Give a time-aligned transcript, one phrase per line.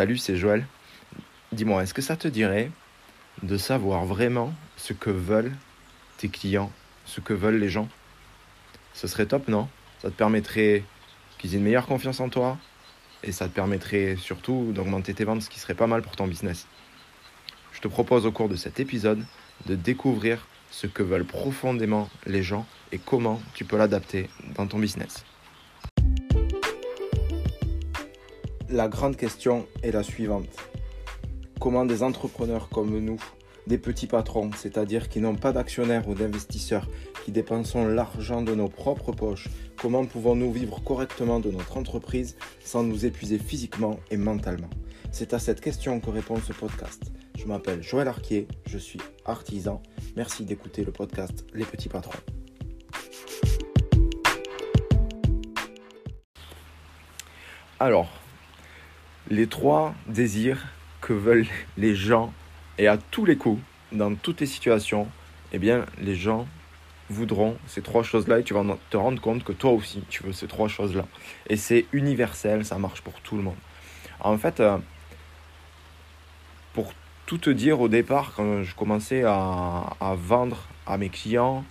[0.00, 0.66] Salut, c'est Joël.
[1.52, 2.70] Dis-moi, est-ce que ça te dirait
[3.42, 5.52] de savoir vraiment ce que veulent
[6.16, 6.72] tes clients,
[7.04, 7.86] ce que veulent les gens?
[8.94, 9.68] Ce serait top, non?
[10.00, 10.84] Ça te permettrait
[11.36, 12.56] qu'ils aient une meilleure confiance en toi
[13.24, 16.26] et ça te permettrait surtout d'augmenter tes ventes, ce qui serait pas mal pour ton
[16.26, 16.66] business.
[17.74, 19.22] Je te propose au cours de cet épisode
[19.66, 24.78] de découvrir ce que veulent profondément les gens et comment tu peux l'adapter dans ton
[24.78, 25.26] business.
[28.72, 30.56] La grande question est la suivante.
[31.58, 33.20] Comment des entrepreneurs comme nous,
[33.66, 36.86] des petits patrons, c'est-à-dire qui n'ont pas d'actionnaires ou d'investisseurs,
[37.24, 42.84] qui dépensons l'argent de nos propres poches, comment pouvons-nous vivre correctement de notre entreprise sans
[42.84, 44.70] nous épuiser physiquement et mentalement?
[45.10, 47.10] C'est à cette question que répond ce podcast.
[47.36, 49.82] Je m'appelle Joël Arquier, je suis artisan.
[50.14, 52.20] Merci d'écouter le podcast Les petits patrons.
[57.80, 58.19] Alors,
[59.30, 60.66] les trois désirs
[61.00, 61.46] que veulent
[61.78, 62.32] les gens
[62.78, 65.08] et à tous les coups, dans toutes les situations,
[65.52, 66.46] eh bien, les gens
[67.08, 70.32] voudront ces trois choses-là et tu vas te rendre compte que toi aussi, tu veux
[70.32, 71.06] ces trois choses-là.
[71.48, 73.56] Et c'est universel, ça marche pour tout le monde.
[74.20, 74.78] En fait, euh,
[76.72, 76.92] pour
[77.26, 81.64] tout te dire, au départ, quand je commençais à, à vendre à mes clients,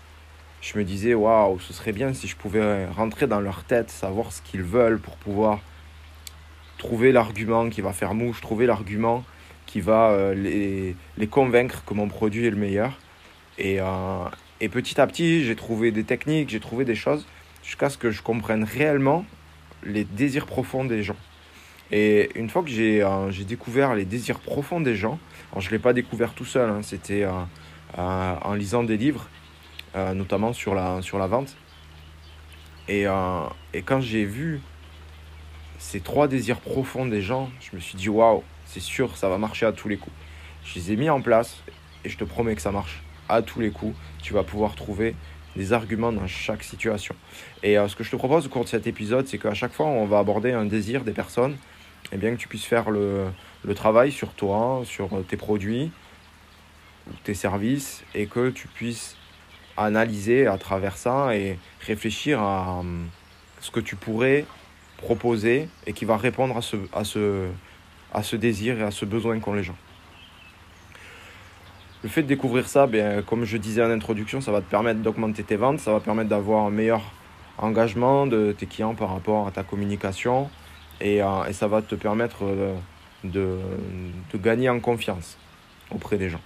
[0.61, 4.31] je me disais, waouh, ce serait bien si je pouvais rentrer dans leur tête, savoir
[4.31, 5.59] ce qu'ils veulent pour pouvoir
[6.80, 9.23] trouver l'argument qui va faire mouche, trouver l'argument
[9.67, 12.97] qui va euh, les, les, convaincre que mon produit est le meilleur.
[13.59, 13.86] Et, euh,
[14.61, 17.27] et petit à petit, j'ai trouvé des techniques, j'ai trouvé des choses
[17.63, 19.25] jusqu'à ce que je comprenne réellement
[19.83, 21.17] les désirs profonds des gens.
[21.91, 25.19] Et une fois que j'ai euh, découvert les désirs profonds des gens,
[25.55, 27.25] je ne l'ai pas découvert tout seul, hein, c'était
[27.97, 29.27] en lisant des livres,
[30.14, 31.58] notamment sur la, sur la vente.
[32.88, 33.05] Et,
[33.73, 34.61] et quand j'ai vu
[35.80, 39.38] ces trois désirs profonds des gens, je me suis dit waouh, c'est sûr, ça va
[39.38, 40.16] marcher à tous les coups.
[40.66, 41.63] Je les ai mis en place
[42.03, 43.95] et je te promets que ça marche à tous les coups.
[44.21, 45.15] Tu vas pouvoir trouver
[45.55, 47.15] des arguments dans chaque situation.
[47.64, 49.73] Et euh, ce que je te propose au cours de cet épisode, c'est qu'à chaque
[49.73, 51.58] fois, on va aborder un désir des personnes,
[52.11, 53.26] et bien que tu puisses faire le,
[53.64, 55.92] le travail sur toi, sur tes produits,
[57.23, 59.15] tes services, et que tu puisses
[59.76, 63.08] analyser à travers ça et réfléchir à hum,
[63.61, 64.45] ce que tu pourrais
[64.99, 67.48] proposer et qui va répondre à ce, à ce,
[68.14, 69.77] à ce désir et à ce besoin qu'ont les gens.
[72.04, 75.02] Le fait de découvrir ça, bien, comme je disais en introduction, ça va te permettre
[75.02, 77.02] d'augmenter tes ventes, ça va permettre d'avoir un meilleur
[77.58, 80.49] engagement de tes clients par rapport à ta communication
[81.02, 83.58] et, euh, et ça va te permettre de, de,
[84.32, 85.38] de, gagner en confiance
[85.92, 86.42] auprès des gens.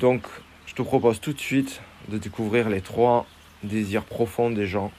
[0.00, 0.22] Donc,
[0.66, 3.26] je te propose tout de suite de découvrir les trois
[3.62, 4.90] désirs profonds des gens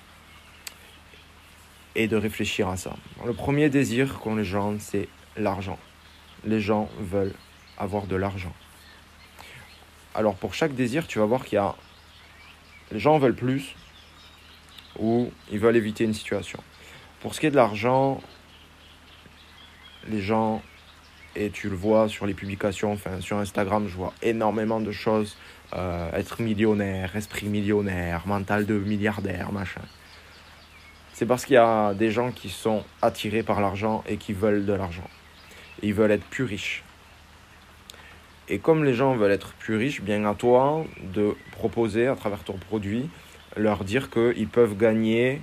[1.96, 2.96] et de réfléchir à ça.
[3.26, 5.08] Le premier désir qu'ont les gens, c'est
[5.38, 5.80] l'argent.
[6.46, 7.34] Les gens veulent
[7.78, 8.54] avoir de l'argent.
[10.16, 11.76] Alors pour chaque désir, tu vas voir qu'il y a...
[12.92, 13.76] Les gens veulent plus
[14.98, 16.60] ou ils veulent éviter une situation.
[17.22, 18.22] Pour ce qui est de l'argent,
[20.08, 20.62] les gens,
[21.36, 25.38] et tu le vois sur les publications, enfin sur Instagram, je vois énormément de choses.
[25.74, 29.82] Euh, être millionnaire, esprit millionnaire, mental de milliardaire, machin
[31.20, 34.66] c'est parce qu'il y a des gens qui sont attirés par l'argent et qui veulent
[34.66, 35.04] de l'argent.
[35.84, 36.82] Ils veulent être plus riches.
[38.48, 42.46] Et comme les gens veulent être plus riches, bien à toi de proposer à travers
[42.46, 43.10] ton produit,
[43.58, 45.42] leur dire qu'ils peuvent gagner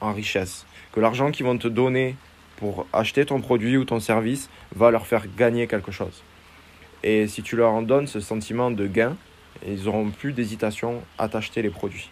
[0.00, 0.66] en richesse.
[0.90, 2.16] Que l'argent qu'ils vont te donner
[2.56, 6.24] pour acheter ton produit ou ton service va leur faire gagner quelque chose.
[7.04, 9.16] Et si tu leur en donnes ce sentiment de gain,
[9.64, 12.10] ils n'auront plus d'hésitation à t'acheter les produits.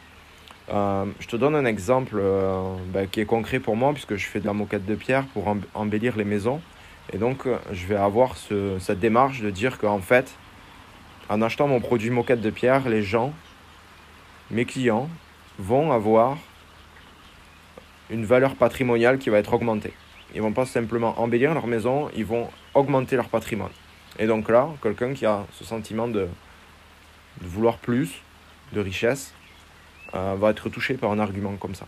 [0.68, 4.26] Euh, je te donne un exemple euh, bah, qui est concret pour moi puisque je
[4.26, 6.60] fais de la moquette de pierre pour embellir les maisons.
[7.12, 10.34] Et donc, euh, je vais avoir ce, cette démarche de dire qu'en fait,
[11.28, 13.32] en achetant mon produit moquette de pierre, les gens,
[14.50, 15.08] mes clients,
[15.58, 16.36] vont avoir
[18.10, 19.92] une valeur patrimoniale qui va être augmentée.
[20.34, 23.70] Ils vont pas simplement embellir leur maison, ils vont augmenter leur patrimoine.
[24.18, 26.28] Et donc là, quelqu'un qui a ce sentiment de
[27.40, 28.22] vouloir plus,
[28.72, 29.32] de richesse,
[30.14, 31.86] euh, va être touché par un argument comme ça.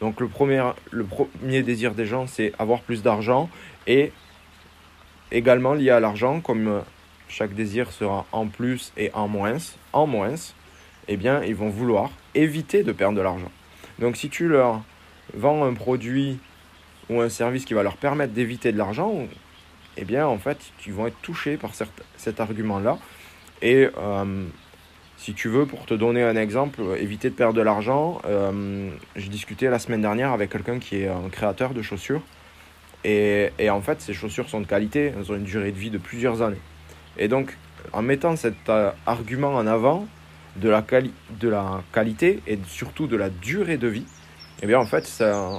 [0.00, 3.50] Donc le premier, le premier désir des gens, c'est avoir plus d'argent
[3.86, 4.12] et
[5.30, 6.82] également lié à l'argent, comme
[7.28, 9.58] chaque désir sera en plus et en moins,
[9.92, 10.34] en moins,
[11.08, 13.50] eh bien ils vont vouloir éviter de perdre de l'argent.
[13.98, 14.82] Donc si tu leur
[15.34, 16.38] vends un produit
[17.08, 19.26] ou un service qui va leur permettre d'éviter de l'argent,
[19.96, 21.72] eh bien en fait ils vont être touchés par
[22.16, 22.98] cet argument-là
[23.62, 24.46] et euh,
[25.20, 29.28] Si tu veux, pour te donner un exemple, éviter de perdre de l'argent, euh, j'ai
[29.28, 32.22] discuté la semaine dernière avec quelqu'un qui est un créateur de chaussures.
[33.04, 35.98] Et, en fait, ces chaussures sont de qualité, elles ont une durée de vie de
[35.98, 36.62] plusieurs années.
[37.18, 37.58] Et donc,
[37.92, 40.06] en mettant cet euh, argument en avant
[40.56, 40.82] de la,
[41.92, 44.06] qualité et surtout de la durée de vie,
[44.62, 45.50] eh bien en fait, ça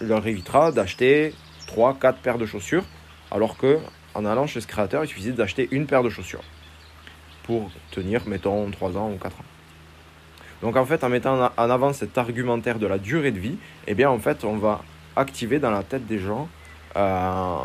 [0.00, 1.34] leur évitera d'acheter
[1.66, 2.84] 3, 4 paires de chaussures,
[3.32, 3.78] alors que
[4.14, 6.44] en allant chez ce créateur, il suffisait d'acheter une paire de chaussures
[7.48, 9.44] pour tenir, mettons, 3 ans ou 4 ans.
[10.60, 13.56] Donc en fait, en mettant en avant cet argumentaire de la durée de vie,
[13.86, 14.82] eh bien en fait, on va
[15.16, 16.46] activer dans la tête des gens
[16.96, 17.56] euh,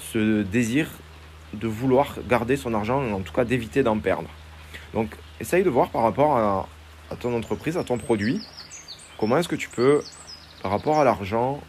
[0.00, 0.88] ce désir
[1.54, 4.28] de vouloir garder son argent, en tout cas d'éviter d'en perdre.
[4.92, 6.68] Donc essaye de voir par rapport à,
[7.12, 8.44] à ton entreprise, à ton produit,
[9.18, 10.02] comment est-ce que tu peux,
[10.62, 11.60] par rapport à l'argent,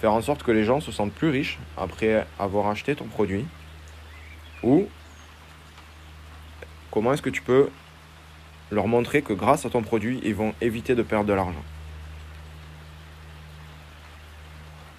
[0.00, 3.44] faire en sorte que les gens se sentent plus riches après avoir acheté ton produit
[4.62, 4.86] Ou
[6.90, 7.68] comment est-ce que tu peux
[8.70, 11.64] leur montrer que grâce à ton produit, ils vont éviter de perdre de l'argent?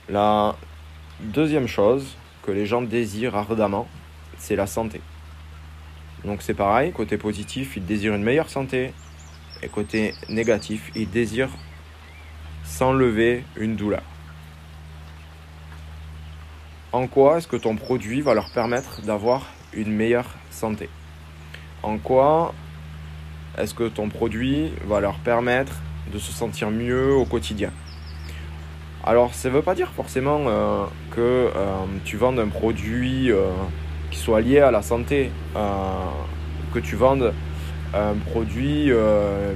[0.09, 0.55] La
[1.21, 3.87] deuxième chose que les gens désirent ardemment,
[4.37, 5.01] c'est la santé.
[6.25, 8.93] Donc c'est pareil, côté positif, ils désirent une meilleure santé,
[9.63, 11.55] et côté négatif, ils désirent
[12.63, 14.03] s'enlever une douleur.
[16.91, 20.89] En quoi est-ce que ton produit va leur permettre d'avoir une meilleure santé?
[21.83, 22.53] En quoi
[23.57, 25.73] est-ce que ton produit va leur permettre
[26.13, 27.71] de se sentir mieux au quotidien?
[29.03, 31.49] Alors, ça ne veut pas dire forcément euh, que euh,
[32.05, 33.49] tu vends un produit euh,
[34.11, 35.31] qui soit lié à la santé,
[36.73, 37.33] que tu vendes
[37.93, 38.91] un produit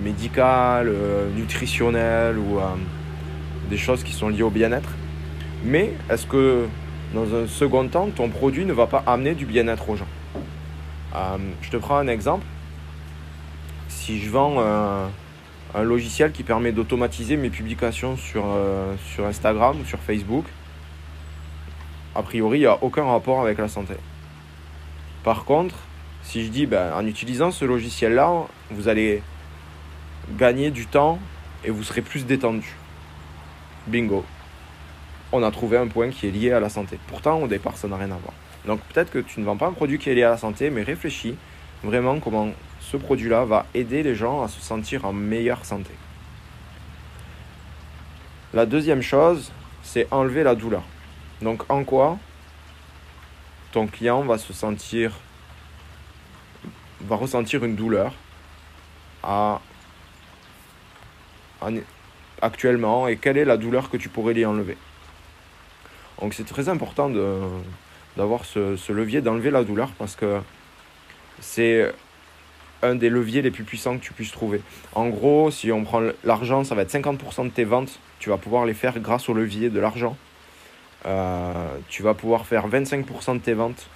[0.01, 0.91] médical,
[1.35, 2.59] nutritionnel ou
[3.69, 4.89] des choses qui sont liées au bien-être.
[5.63, 6.65] Mais est-ce que
[7.13, 10.07] dans un second temps, ton produit ne va pas amener du bien-être aux gens?
[11.15, 12.45] Euh, je te prends un exemple.
[13.87, 15.09] Si je vends un,
[15.83, 20.45] logiciel qui permet d'automatiser mes publications sur, euh, sur Instagram ou sur Facebook,
[22.13, 23.95] a priori, il n'y a aucun rapport avec la santé.
[25.23, 25.75] Par contre,
[26.23, 29.21] si je dis, ben, en utilisant ce logiciel-là, vous allez
[30.37, 31.19] gagner du temps
[31.65, 32.75] et vous serez plus détendu.
[33.87, 34.23] Bingo
[35.35, 36.97] on a trouvé un point qui est lié à la santé.
[37.07, 38.33] Pourtant, au départ, ça n'a rien à voir.
[38.65, 40.69] Donc peut-être que tu ne vends pas un produit qui est lié à la santé,
[40.69, 41.35] mais réfléchis
[41.83, 45.91] vraiment comment ce produit-là va aider les gens à se sentir en meilleure santé.
[48.53, 49.51] La deuxième chose,
[49.83, 50.83] c'est enlever la douleur.
[51.41, 52.17] Donc en quoi
[53.71, 55.11] ton client va se sentir
[57.01, 58.13] va ressentir une douleur
[62.41, 64.77] actuellement et quelle est la douleur que tu pourrais lui enlever?
[66.21, 67.09] Donc c'est très important
[68.17, 70.39] d'avoir ce, levier, d'enlever la douleur parce que
[71.39, 71.91] c'est
[72.81, 74.61] un des leviers les plus puissants que tu puisses trouver.
[74.93, 77.99] En gros, si on prend l'argent, ça va être 50% de tes ventes.
[78.19, 80.17] Tu vas pouvoir les faire grâce au levier de l'argent.
[81.05, 83.87] Euh, tu vas pouvoir faire 25% de tes ventes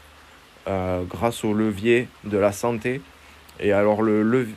[0.68, 3.02] euh, grâce au levier de la santé.
[3.60, 4.48] Et alors, le,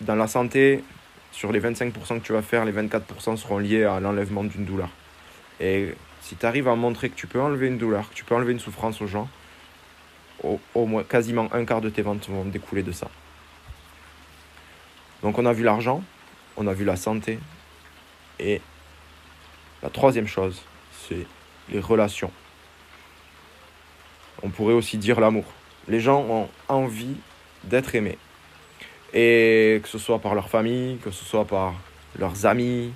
[0.00, 0.82] dans la santé,
[1.30, 4.90] sur les 25% que tu vas faire, les 24% seront liés à l'enlèvement d'une douleur.
[6.22, 8.52] Si tu arrives à montrer que tu peux enlever une douleur, que tu peux enlever
[8.52, 9.28] une souffrance aux gens,
[10.42, 13.10] au, moins quasiment un quart de tes ventes vont découler de ça.
[15.22, 16.02] Donc on a vu l'argent,
[16.56, 17.38] on a vu la santé,
[18.38, 18.60] et
[19.82, 20.62] la troisième chose,
[21.08, 21.26] c'est
[21.68, 22.32] les relations.
[24.42, 25.44] On pourrait aussi dire l'amour.
[25.88, 27.16] Les gens ont envie
[27.64, 28.18] d'être aimés.
[29.12, 31.74] Et que ce soit par leur famille, que ce soit par
[32.18, 32.92] leurs amis,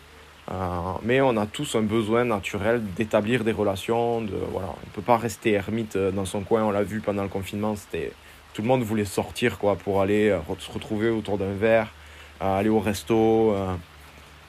[1.03, 4.25] mais on a tous un besoin naturel d'établir des relations.
[4.53, 6.63] Voilà, on ne peut pas rester ermite euh, dans son coin.
[6.63, 7.75] On l'a vu pendant le confinement.
[7.77, 8.13] C'était,
[8.55, 11.93] tout le monde voulait sortir quoi, pour aller euh, se retrouver autour d'un verre,
[12.41, 13.55] aller au resto,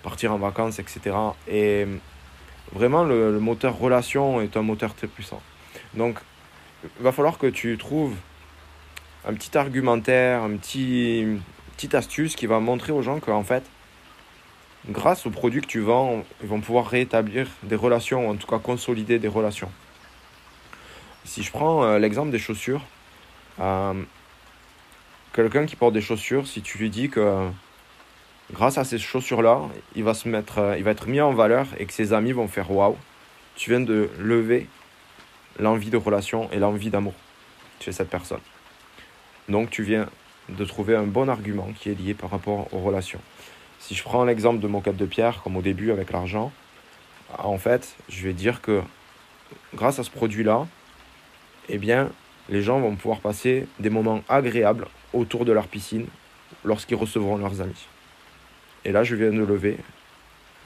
[0.04, 1.16] partir en vacances, etc.
[1.48, 1.86] Et
[2.74, 5.42] vraiment, le, moteur relation est un moteur très puissant.
[5.94, 6.20] Donc,
[6.84, 8.16] il va falloir que tu trouves
[9.28, 11.42] un petit argumentaire, un petit, une
[11.76, 13.64] petite astuce qui va montrer aux gens qu'en fait,
[14.90, 18.60] grâce aux produits que tu vends, ils vont pouvoir rétablir des relations, en tout cas
[18.60, 19.72] consolider des relations.
[21.26, 22.82] Si je prends euh, l'exemple des chaussures,
[23.60, 23.94] euh,
[25.34, 27.50] quelqu'un qui porte des chaussures, si tu lui dis que
[28.54, 29.62] grâce à ces chaussures-là,
[29.96, 32.32] il va se mettre, euh, il va être mis en valeur et que ses amis
[32.32, 32.96] vont faire waouh,
[33.56, 34.68] tu viens de lever
[35.60, 37.14] l'envie de relation et l'envie d'amour
[37.80, 38.40] chez cette personne.
[39.50, 40.08] Donc tu viens
[40.50, 43.22] de trouver un bon argument qui est lié par rapport aux relations.
[43.80, 46.52] Si je prends l'exemple de mon cap de pierre, comme au début avec l'argent,
[47.38, 48.82] en fait, je vais dire que
[49.74, 50.68] grâce à ce produit-là,
[51.70, 52.10] eh bien,
[52.50, 56.08] les gens vont pouvoir passer des moments agréables autour de leur piscine
[56.64, 57.88] lorsqu'ils recevront leurs amis.
[58.86, 59.78] Et là, je viens de lever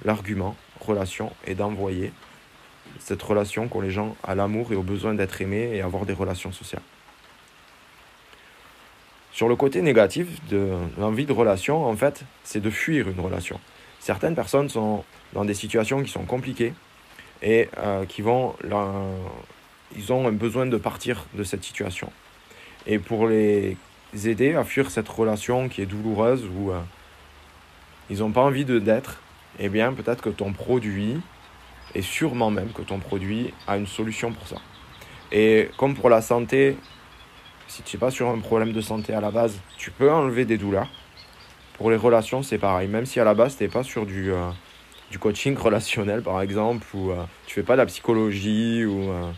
[0.06, 2.12] l'argument relation et d'envoyer
[3.00, 6.14] cette relation qu'ont les gens à l'amour et au besoin d'être aimés et avoir des
[6.14, 6.82] relations sociales.
[9.32, 13.60] Sur le côté négatif de l'envie de relation, en fait, c'est de fuir une relation.
[14.00, 16.74] Certaines personnes sont dans des situations qui sont compliquées
[17.42, 18.56] et euh, qui vont,
[19.96, 22.12] ils ont un besoin de partir de cette situation.
[22.88, 23.78] Et pour les
[24.26, 26.80] aider à fuir cette relation qui est douloureuse ou euh,
[28.10, 29.22] ils n'ont pas envie d'être,
[29.60, 31.22] eh bien peut-être que ton produit,
[31.96, 34.58] et sûrement même que ton produit a une solution pour ça.
[35.32, 36.76] Et comme pour la santé,
[37.72, 40.44] si tu n'es pas sur un problème de santé à la base, tu peux enlever
[40.44, 40.90] des douleurs.
[41.78, 42.90] Pour les relations, c'est pareil.
[42.90, 44.50] Même si à la base, tu n'es pas sur du, euh,
[45.10, 49.32] du coaching relationnel, par exemple, ou euh, tu fais pas de la psychologie, ou euh,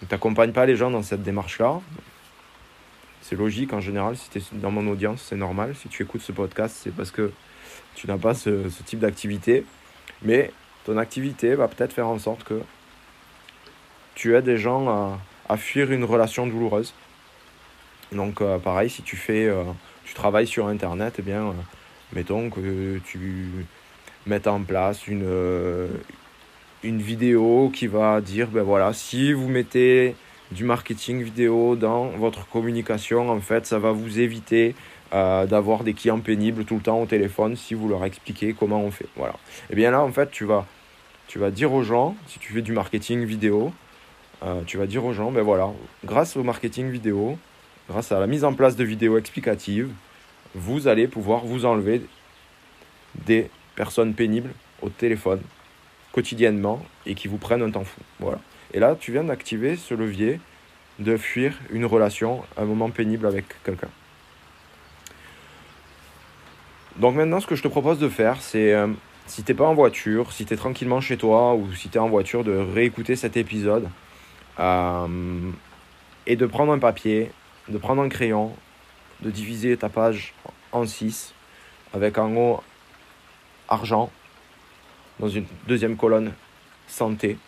[0.00, 1.80] tu n'accompagnes pas les gens dans cette démarche-là,
[3.20, 4.16] c'est logique en général.
[4.16, 5.74] Si tu es dans mon audience, c'est normal.
[5.76, 7.32] Si tu écoutes ce podcast, c'est parce que
[7.94, 9.66] tu n'as pas ce, type d'activité.
[10.22, 10.50] Mais
[10.86, 12.62] ton activité va peut-être faire en sorte que
[14.14, 15.18] tu aides des gens à,
[15.50, 16.94] à fuir une relation douloureuse.
[18.12, 19.64] Donc euh, pareil, si tu fais, euh,
[20.04, 21.52] tu travailles sur Internet, eh bien, euh,
[22.12, 23.66] mettons que tu
[24.26, 25.28] mettes en place une,
[26.82, 30.14] une vidéo qui va dire, ben voilà, si vous mettez
[30.52, 34.74] du marketing vidéo dans votre communication, en fait, ça va vous éviter
[35.12, 38.90] d'avoir des clients pénibles tout le temps au téléphone si vous leur expliquez comment on
[38.90, 39.06] fait.
[39.14, 39.34] Voilà.
[39.34, 40.66] Et eh bien là, en fait, tu vas,
[41.28, 43.72] tu vas dire aux gens, si tu fais du marketing vidéo,
[44.66, 45.70] tu vas dire aux gens, ben voilà,
[46.04, 47.38] grâce au marketing vidéo,
[47.88, 49.90] grâce à la mise en place de vidéos explicatives,
[50.54, 52.02] vous allez pouvoir vous enlever
[53.26, 54.50] des personnes pénibles
[54.82, 55.40] au téléphone
[56.12, 58.00] quotidiennement et qui vous prennent un temps fou.
[58.20, 58.38] Voilà.
[58.72, 60.40] Et là, tu viens d'activer ce levier
[60.98, 63.88] de fuir une relation, un moment pénible avec quelqu'un.
[66.96, 68.86] Donc maintenant, ce que je te propose de faire, c'est euh,
[69.26, 71.96] si tu n'es pas en voiture, si tu es tranquillement chez toi ou si tu
[71.96, 73.88] es en voiture, de réécouter cet épisode
[74.60, 75.50] euh,
[76.26, 77.32] et de prendre un papier,
[77.68, 78.54] de prendre un crayon,
[79.20, 80.34] de diviser ta page
[80.72, 81.34] en 6
[81.92, 82.62] avec en haut
[83.68, 84.10] argent,
[85.20, 86.32] dans une deuxième colonne
[86.86, 87.38] santé,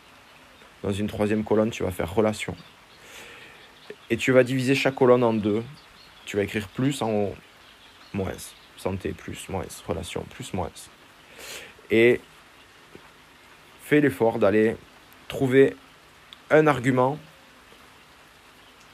[0.82, 2.56] dans une troisième colonne, tu vas faire relation.
[4.08, 5.64] Et tu vas diviser chaque colonne en deux.
[6.26, 7.34] Tu vas écrire plus en haut,
[8.12, 8.32] moins.
[8.76, 9.64] Santé, plus, moins.
[9.86, 10.70] Relation, plus, moins.
[11.90, 12.20] Et
[13.82, 14.76] fais l'effort d'aller
[15.28, 15.76] trouver
[16.50, 17.18] un argument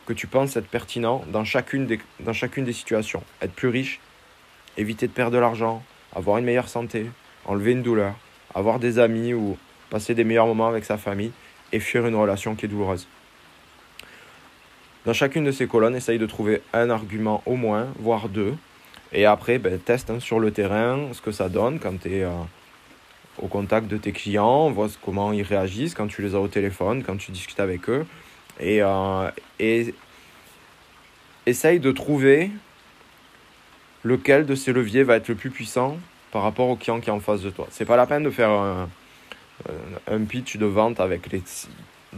[0.07, 3.23] que tu penses être pertinent dans chacune des, dans chacune des situations.
[3.41, 4.01] Être plus riche,
[4.77, 5.83] éviter de perdre de l'argent,
[6.15, 7.07] avoir une meilleure santé,
[7.45, 8.15] enlever une douleur,
[8.55, 9.57] avoir des amis ou
[9.91, 11.33] passer des meilleurs moments avec sa famille
[11.73, 13.07] et fuir une relation qui est douloureuse.
[15.05, 18.55] Dans chacune de ces colonnes, essaye de trouver un argument au moins, voire deux.
[19.13, 22.23] Et après, ben, teste hein, sur le terrain ce que ça donne quand tu es
[22.23, 22.31] euh,
[23.41, 27.03] au contact de tes clients, vois comment ils réagissent quand tu les as au téléphone,
[27.03, 28.07] quand tu discutes avec eux.
[28.61, 29.95] Et, euh, et
[31.47, 32.51] essaye de trouver
[34.05, 35.97] lequel de ces leviers va être le plus puissant
[36.31, 37.67] par rapport au client qui est en face de toi.
[37.71, 38.89] C'est pas la peine de faire un,
[40.29, 41.43] pitch de vente avec les,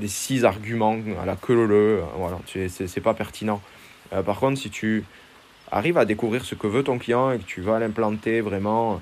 [0.07, 3.61] six arguments à la queue leu, voilà, c'est pas pertinent.
[4.13, 5.05] Euh, par contre, si tu
[5.71, 9.01] arrives à découvrir ce que veut ton client et que tu vas l'implanter vraiment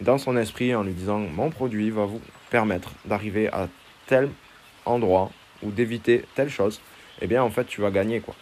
[0.00, 3.68] dans son esprit en lui disant mon produit va vous permettre d'arriver à
[4.06, 4.28] tel
[4.84, 5.30] endroit
[5.62, 6.80] ou d'éviter telle chose,
[7.20, 8.34] eh bien en fait tu vas gagner quoi.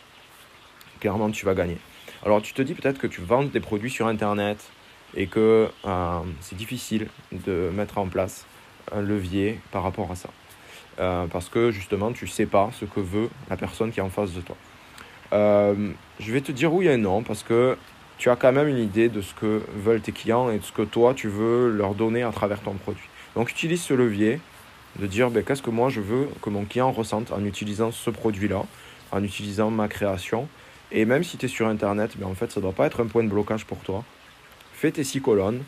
[1.00, 1.78] Clairement tu vas gagner.
[2.24, 4.70] Alors tu te dis peut-être que tu vends des produits sur internet
[5.14, 8.46] et que euh, c'est difficile de mettre en place
[8.92, 10.30] un levier par rapport à ça.
[10.98, 14.10] Euh, parce que justement, tu sais pas ce que veut la personne qui est en
[14.10, 14.56] face de toi.
[15.32, 17.76] Euh, je vais te dire oui et non, parce que
[18.18, 20.72] tu as quand même une idée de ce que veulent tes clients et de ce
[20.72, 23.08] que toi, tu veux leur donner à travers ton produit.
[23.34, 24.40] Donc, utilise ce levier
[24.98, 28.10] de dire ben, qu'est-ce que moi, je veux que mon client ressente en utilisant ce
[28.10, 28.64] produit-là,
[29.10, 30.48] en utilisant ma création.
[30.90, 33.02] Et même si tu es sur Internet, ben, en fait, ça ne doit pas être
[33.02, 34.04] un point de blocage pour toi.
[34.74, 35.62] Fais tes six colonnes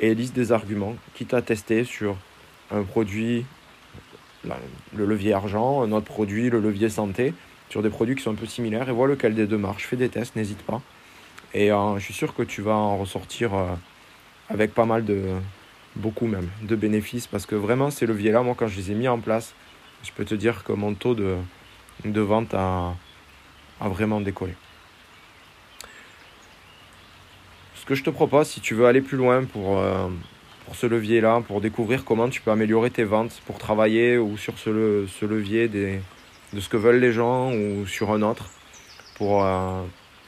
[0.00, 2.16] et liste des arguments qui t'a testé sur
[2.70, 3.44] un produit,
[4.94, 7.34] le levier argent, un autre produit, le levier santé,
[7.70, 9.86] sur des produits qui sont un peu similaires et vois lequel des deux marche.
[9.86, 10.82] Fais des tests, n'hésite pas.
[11.54, 13.66] Et euh, je suis sûr que tu vas en ressortir euh,
[14.48, 15.22] avec pas mal de,
[15.96, 19.08] beaucoup même, de bénéfices parce que vraiment ces leviers-là, moi quand je les ai mis
[19.08, 19.54] en place,
[20.02, 21.36] je peux te dire que mon taux de,
[22.04, 22.94] de vente a,
[23.80, 24.54] a vraiment décollé.
[27.74, 30.08] Ce que je te propose, si tu veux aller plus loin pour, euh,
[30.64, 34.58] pour ce levier-là, pour découvrir comment tu peux améliorer tes ventes, pour travailler ou sur
[34.58, 36.00] ce, ce levier des,
[36.54, 38.48] de ce que veulent les gens ou sur un autre,
[39.16, 39.82] pour euh,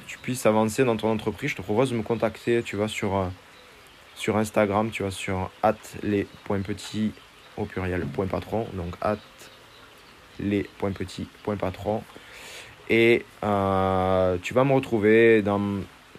[0.06, 2.62] tu puisses avancer dans ton entreprise, je te propose de me contacter.
[2.62, 3.26] Tu vas sur, euh,
[4.16, 5.50] sur Instagram, tu vas sur
[6.02, 7.12] les.petits
[7.56, 8.66] au pluriel, point patron.
[8.74, 9.18] Donc at
[10.40, 12.02] les.petits.patron.
[12.88, 15.60] Et euh, tu vas me retrouver dans,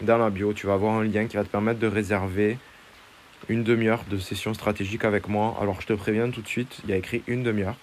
[0.01, 0.53] dans la bio.
[0.53, 2.57] Tu vas avoir un lien qui va te permettre de réserver
[3.49, 5.57] une demi-heure de session stratégique avec moi.
[5.61, 7.75] Alors je te préviens tout de suite, il y a écrit une demi-heure.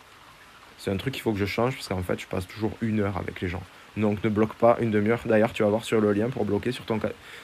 [0.78, 3.00] C'est un truc qu'il faut que je change parce qu'en fait je passe toujours une
[3.00, 3.62] heure avec les gens.
[3.96, 5.20] Donc ne bloque pas une demi-heure.
[5.24, 6.98] D'ailleurs tu vas voir sur le lien pour bloquer sur ton,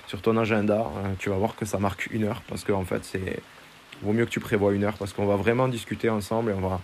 [0.07, 3.04] sur ton agenda, euh, tu vas voir que ça marque une heure parce qu'en fait
[3.04, 3.40] c'est...
[4.02, 6.66] Vaut mieux que tu prévois une heure parce qu'on va vraiment discuter ensemble et on
[6.66, 6.80] va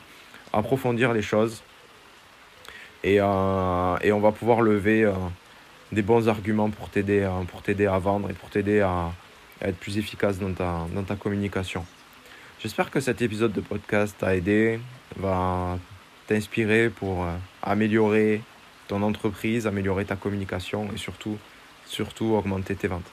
[0.52, 1.62] approfondir les choses.
[3.02, 5.12] Et, euh, et on va pouvoir lever euh,
[5.92, 9.12] des bons arguments pour t'aider, à vendre et pour t'aider à,
[9.62, 11.86] être plus efficace dans ta, dans ta communication.
[12.60, 14.78] J'espère que cet épisode de podcast t'a aidé,
[15.16, 15.78] va
[16.26, 17.24] t'inspirer pour
[17.62, 18.42] améliorer
[18.88, 21.38] ton entreprise, améliorer ta communication et surtout,
[21.86, 23.10] surtout augmenter tes ventes.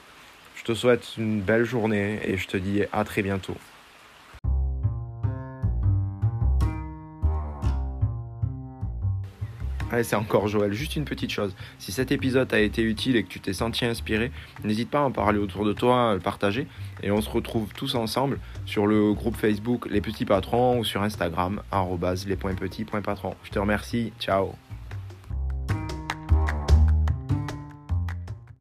[0.56, 3.56] Je te souhaite une belle journée et je te dis à très bientôt.
[10.02, 10.72] c'est encore Joël.
[10.72, 11.54] Juste une petite chose.
[11.78, 14.32] Si cet épisode a été utile et que tu t'es senti inspiré,
[14.64, 16.66] n'hésite pas à en parler autour de toi, à le partager.
[17.02, 21.02] Et on se retrouve tous ensemble sur le groupe Facebook Les Petits Patrons ou sur
[21.02, 21.62] Instagram,
[22.26, 23.36] lespointpetits.patrons.
[23.44, 24.12] Je te remercie.
[24.18, 24.54] Ciao.